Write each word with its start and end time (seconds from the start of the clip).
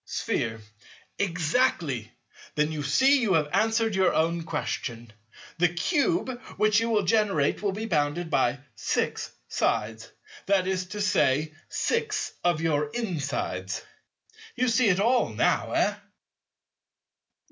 Sphere. 0.03 0.59
Exactly. 1.19 2.11
Then 2.55 2.71
you 2.71 2.81
see 2.81 3.21
you 3.21 3.33
have 3.33 3.49
answered 3.53 3.93
your 3.93 4.15
own 4.15 4.41
question. 4.41 5.13
The 5.59 5.67
Cube 5.69 6.41
which 6.57 6.79
you 6.79 6.89
will 6.89 7.03
generate 7.03 7.61
will 7.61 7.71
be 7.73 7.85
bounded 7.85 8.31
by 8.31 8.61
six 8.75 9.29
sides, 9.47 10.11
that 10.47 10.65
is 10.65 10.87
to 10.87 11.01
say, 11.01 11.53
six 11.69 12.33
of 12.43 12.61
your 12.61 12.89
insides. 12.89 13.83
You 14.55 14.69
see 14.69 14.89
it 14.89 14.99
all 14.99 15.29
now, 15.35 15.73
eh? 15.73 15.93